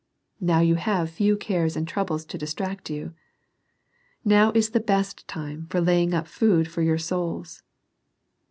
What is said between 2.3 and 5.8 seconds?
distract you. Now is the best time for